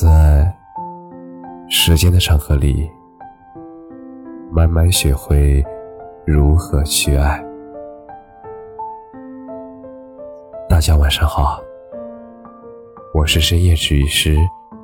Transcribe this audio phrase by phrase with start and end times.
[0.00, 0.50] 在
[1.68, 2.90] 时间的长河里，
[4.50, 5.62] 慢慢学会
[6.24, 7.38] 如何去爱。
[10.70, 11.60] 大家晚上好，
[13.12, 14.38] 我是深夜治愈师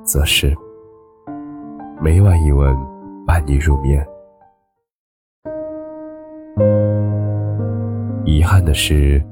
[0.05, 0.55] 则是
[1.99, 2.77] 每晚一文
[3.27, 4.07] 伴你入眠。
[8.27, 9.25] 遗憾的是，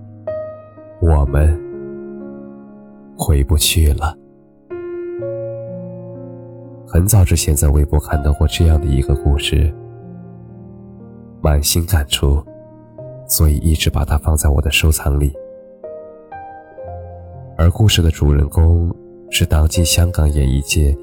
[1.03, 1.55] 我们
[3.19, 4.24] 回不去了。
[6.95, 9.75] 很早之前在微博看到过这样的一个故事，
[11.43, 12.41] 满心感触，
[13.27, 15.33] 所以一直把它放在我的收藏里。
[17.59, 18.95] 而故事的主人公
[19.29, 20.97] 是当今香港演艺界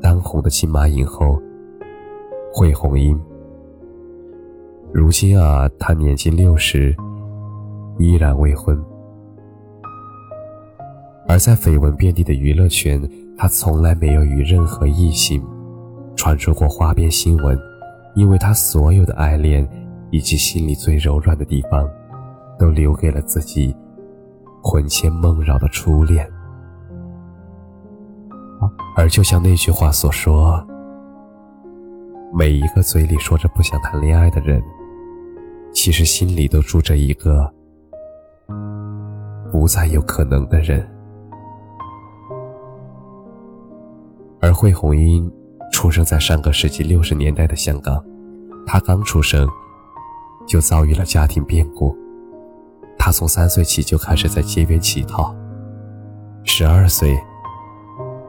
[0.00, 1.38] 当红的金马影后
[2.50, 3.20] 惠红英。
[4.94, 6.96] 如今啊，她年近六十，
[7.98, 8.82] 依然未婚。
[11.28, 12.98] 而在绯闻遍地的娱乐圈。
[13.42, 15.44] 他从来没有与任何异性
[16.14, 17.58] 传出过花边新闻，
[18.14, 19.68] 因为他所有的爱恋
[20.12, 21.90] 以及心里最柔软的地方，
[22.56, 23.74] 都留给了自己
[24.62, 26.24] 魂牵梦绕的初恋。
[28.96, 30.64] 而就像那句话所说，
[32.32, 34.62] 每一个嘴里说着不想谈恋爱的人，
[35.72, 37.52] 其实心里都住着一个
[39.50, 40.88] 不再有可能的人。
[44.54, 45.30] 惠红英
[45.72, 48.04] 出生在上个世纪六十年代的香港，
[48.66, 49.48] 她刚出生
[50.46, 51.96] 就遭遇了家庭变故。
[52.98, 55.34] 她从三岁起就开始在街边乞讨，
[56.44, 57.18] 十二岁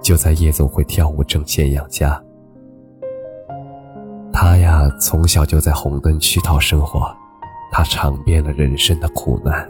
[0.01, 2.21] 就在夜总会跳舞挣钱养家。
[4.31, 7.15] 她呀，从小就在红灯区讨生活，
[7.71, 9.69] 她尝遍了人生的苦难。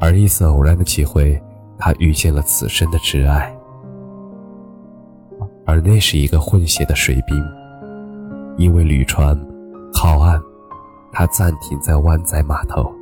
[0.00, 1.40] 而一次偶然的机会，
[1.78, 3.56] 她遇见了此生的挚爱。
[5.72, 7.42] 而那是一个混血的水兵，
[8.58, 9.34] 因为旅船
[9.90, 10.38] 靠岸，
[11.10, 12.92] 他暂停在湾仔码头，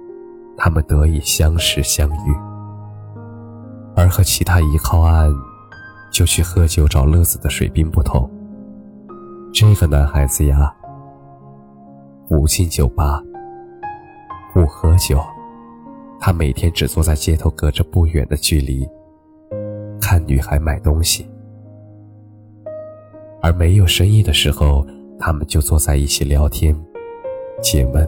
[0.57, 2.33] 他们得以相识相遇。
[3.97, 5.35] 而和其他一靠岸
[6.13, 8.31] 就去喝酒找乐子的水兵不同，
[9.53, 10.73] 这个男孩子呀，
[12.29, 13.21] 不进酒吧，
[14.55, 15.21] 不喝酒，
[16.21, 18.89] 他每天只坐在街头隔着不远的距离，
[20.01, 21.29] 看女孩买东西。
[23.43, 24.87] 而没有生意的时候，
[25.19, 26.77] 他们就坐在一起聊天、
[27.63, 28.07] 解闷。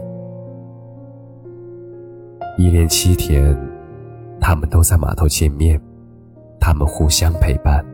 [2.59, 3.57] 一连七天，
[4.39, 5.81] 他们都在码头见面，
[6.61, 7.85] 他们互相陪伴。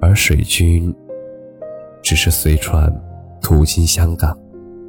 [0.00, 0.94] 而水军
[2.02, 2.92] 只是随船
[3.40, 4.36] 途经香港，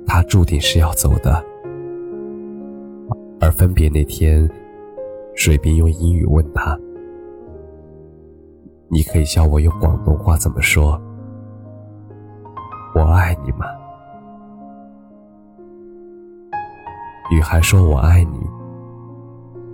[0.06, 1.44] 他注定是要走的。
[3.40, 4.50] 而分别那天，
[5.36, 6.78] 水兵用英语问他
[8.90, 11.00] ：“你可以教我用广东话怎么说？”
[12.98, 13.68] 我爱你吗？
[17.30, 18.40] 女孩说：“我爱你。”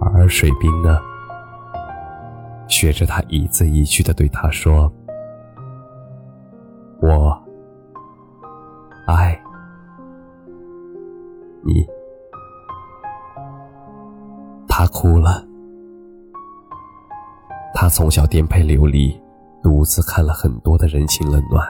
[0.01, 0.99] 而水兵呢，
[2.67, 4.91] 学着他一字一句的对他说
[7.01, 7.41] ：“我
[9.07, 9.41] 爱
[11.61, 11.87] 你。”
[14.67, 15.47] 他哭了。
[17.73, 19.17] 他从小颠沛流离，
[19.61, 21.65] 独自看了很多的人情冷暖。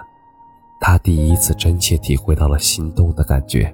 [0.85, 3.73] 他第一次真切体会到了心动的感觉，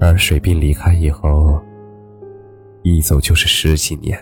[0.00, 1.60] 而水兵离开以后，
[2.84, 4.16] 一走就是十几年。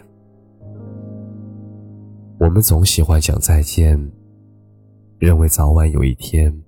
[2.40, 4.00] 我们总喜欢讲再见，
[5.18, 6.64] 认为早晚有一天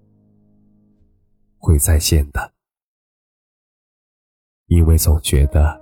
[1.56, 2.52] 会再见的，
[4.66, 5.80] 因为总觉得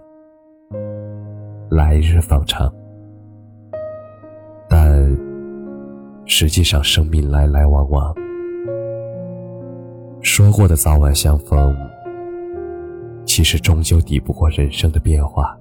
[1.72, 2.72] 来日方长。
[6.36, 8.12] 实际上，生命来来往往，
[10.20, 11.72] 说过的早晚相逢，
[13.24, 15.56] 其实终究抵不过人生的变化。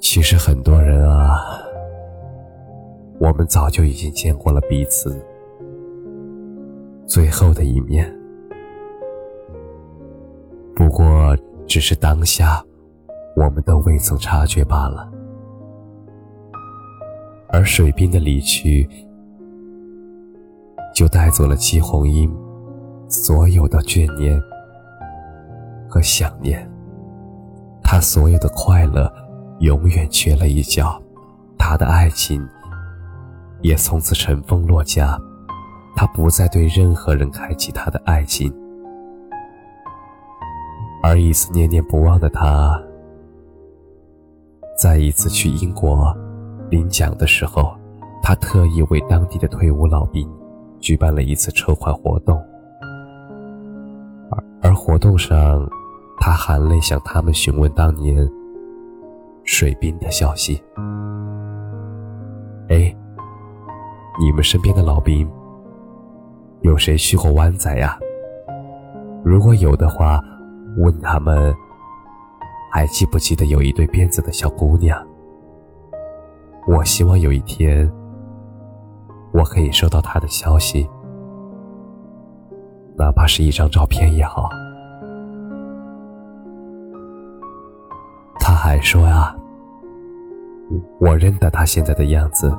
[0.00, 1.36] 其实很多人啊，
[3.18, 5.14] 我们早就已经见过了彼此
[7.06, 8.10] 最后的一面，
[10.74, 11.36] 不过
[11.66, 12.64] 只是当下，
[13.36, 15.12] 我们都未曾察觉罢了。
[17.48, 18.88] 而水兵的离去，
[20.94, 22.34] 就带走了季红英
[23.08, 24.40] 所有的眷念
[25.88, 26.68] 和想念。
[27.82, 29.10] 他所有的快乐，
[29.60, 31.00] 永远缺了一角。
[31.56, 32.46] 他的爱情，
[33.62, 35.18] 也从此尘封落家。
[35.94, 38.52] 他不再对任何人开启他的爱情，
[41.02, 42.78] 而一次念念不忘的他，
[44.78, 46.14] 再一次去英国
[46.70, 47.76] 领奖的时候，
[48.22, 50.28] 他特意为当地的退伍老兵
[50.80, 52.36] 举办了一次筹款活动，
[54.30, 55.68] 而而活动上，
[56.18, 58.28] 他含泪向他们询问当年
[59.44, 60.60] 水兵的消息。
[62.68, 62.92] 哎，
[64.20, 65.30] 你们身边的老兵
[66.62, 67.96] 有谁去过湾仔呀？
[69.24, 70.20] 如果有的话，
[70.78, 71.54] 问他们
[72.72, 75.00] 还记不记得有一对辫子的小姑娘？
[76.66, 77.90] 我希望有一天
[79.32, 80.88] 我可以收到他的消息，
[82.96, 84.48] 哪怕是一张照片也好。
[88.40, 89.36] 他还说啊，
[91.00, 92.52] 我认得他现在的样子，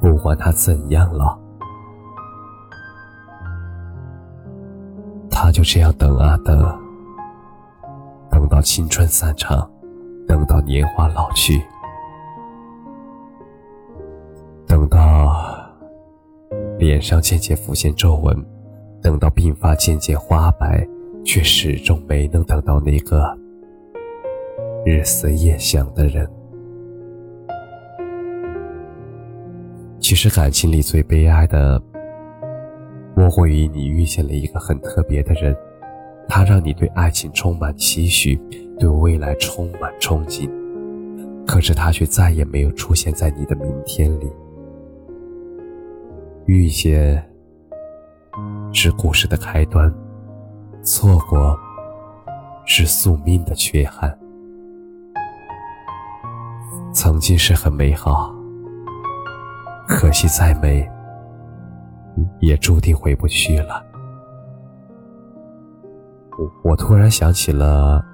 [0.00, 1.38] 不管他怎样了。
[5.30, 6.62] 他就这样等啊等，
[8.30, 9.70] 等到青春散场，
[10.26, 11.62] 等到年华老去，
[16.84, 18.36] 脸上渐渐浮现皱纹，
[19.00, 20.86] 等到鬓发渐渐花白，
[21.24, 23.24] 却始终没能等到那个
[24.84, 26.28] 日思夜想的人。
[29.98, 31.82] 其实感情里最悲哀的。
[33.16, 35.56] 莫过于你遇见了一个很特别的人，
[36.28, 38.38] 他让你对爱情充满期许，
[38.78, 40.50] 对未来充满憧憬，
[41.46, 44.26] 可是他却再也没有出现在你的明天里。
[46.46, 47.24] 遇见
[48.72, 49.92] 是故事的开端，
[50.82, 51.58] 错过
[52.66, 54.16] 是宿命的缺憾。
[56.92, 58.32] 曾经是很美好，
[59.88, 60.88] 可惜再美。
[62.38, 63.84] 也注定回不去了。
[66.62, 68.04] 我突然想起了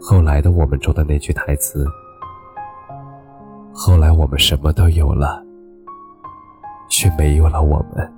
[0.00, 1.86] 后来的我们中的那句台词
[3.72, 5.44] ：“后来我们什么都有了，
[7.00, 8.12] 却没有了我们。”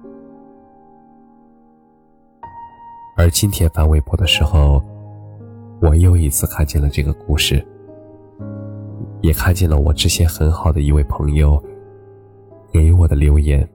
[3.17, 4.82] 而今天翻微博的时候，
[5.81, 7.64] 我又一次看见了这个故事，
[9.20, 11.62] 也看见了我之前很好的一位朋友
[12.73, 13.67] 给我的留言。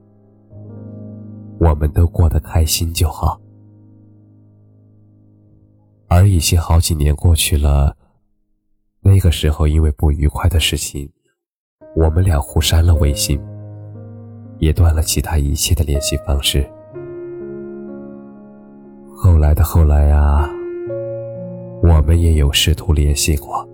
[1.58, 3.40] 我们都过得开心就好。
[6.08, 7.96] 而已经好几年过去了，
[9.00, 11.10] 那个时候因为不愉快的事情，
[11.96, 13.40] 我们俩互删了微信，
[14.58, 16.68] 也断了其他一切的联系方式。
[19.16, 20.48] 后来的后来啊，
[21.82, 23.68] 我们也有试图联系过，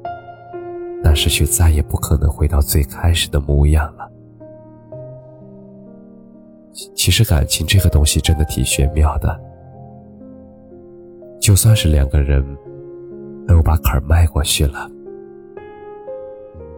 [1.02, 4.10] 但是却再也不可能回到最开始的模样了。
[6.94, 9.40] 其实感情这个东西真的挺玄妙的，
[11.40, 12.42] 就算是两个人
[13.46, 14.90] 都把坎儿迈过去了，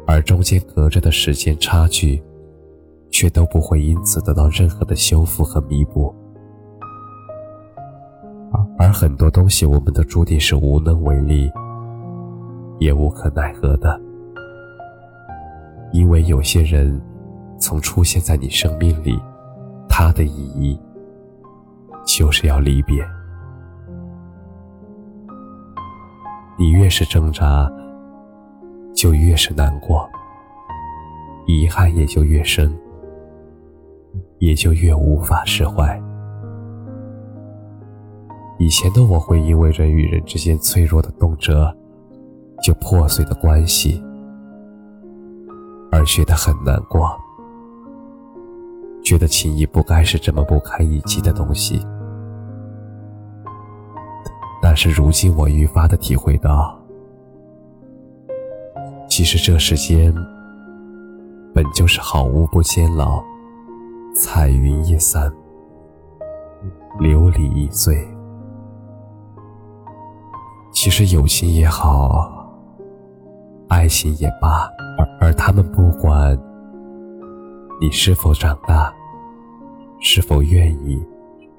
[0.06, 2.22] 而中间隔着的时间差距，
[3.18, 6.14] 却都不会因此得到任何的修复和弥补。
[8.78, 11.50] 而很多东西，我们都注定是无能为力，
[12.78, 13.98] 也无可奈何的，
[15.94, 17.00] 因为有些人
[17.58, 19.18] 从出现在你生命里。
[19.88, 20.78] 它的意义，
[22.04, 23.02] 就是要离别。
[26.58, 27.66] 你越是挣扎，
[28.94, 30.06] 就越是难过，
[31.46, 32.78] 遗憾也就越深，
[34.38, 36.00] 也就越无法释怀。
[38.58, 41.74] 以前的我会因为人与人之间脆弱的动辄，
[42.62, 44.02] 就破碎的关系，
[45.92, 47.10] 而觉得很难过。
[49.04, 51.86] 觉得情谊不该是这么不堪一击的东西，
[54.60, 56.76] 但是如今我愈发的体会到，
[59.08, 60.12] 其实这世间
[61.54, 63.22] 本就是好物不坚牢，
[64.18, 65.30] 彩云易散，
[66.98, 67.94] 琉璃易碎。
[70.72, 72.50] 其实友情也好，
[73.68, 76.34] 爱情也罢，而而他们不管。
[77.78, 78.90] 你是否长大？
[80.00, 81.06] 是否愿意？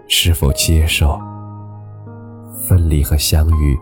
[0.07, 1.15] 是否接受？
[2.67, 3.79] 分离和相遇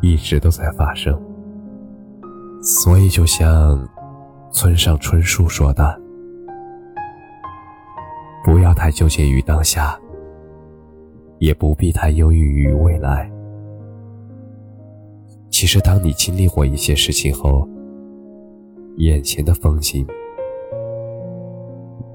[0.00, 1.14] 一直都在发生。
[2.62, 3.86] 所以，就像
[4.50, 5.99] 村上春树说的
[8.70, 9.98] ：“要太纠结于当下，
[11.38, 13.28] 也不必太忧郁于未来。
[15.50, 17.68] 其实，当你经历过一些事情后，
[18.98, 20.06] 眼前的风景。”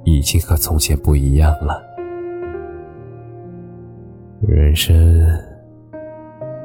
[0.07, 1.83] 已经和从前不一样了。
[4.39, 4.95] 人生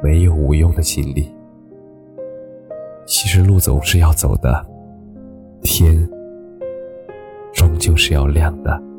[0.03, 1.27] 没有无用的经历，
[3.07, 4.63] 其实路总是要走的，
[5.63, 6.07] 天
[7.51, 8.90] 终究是要亮的。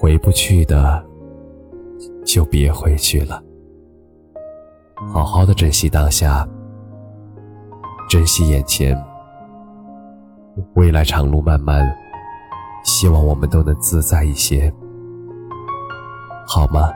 [0.00, 1.04] 回不去的，
[2.24, 3.42] 就别回去了。
[5.12, 6.48] 好好的珍惜当下，
[8.08, 8.98] 珍惜眼前。
[10.72, 11.86] 未来长路漫漫，
[12.82, 14.72] 希望我们都能自在一些，
[16.46, 16.90] 好吗？